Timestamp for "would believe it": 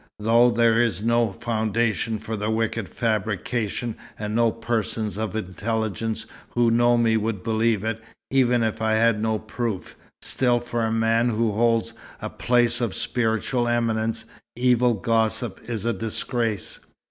7.17-8.01